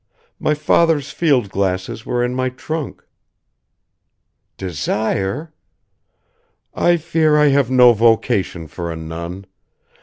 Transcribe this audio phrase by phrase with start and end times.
[0.39, 3.03] My father's field glasses were in my trunk."
[4.57, 5.53] "Desire?"
[6.73, 9.45] "I fear I have no vocation for a nun.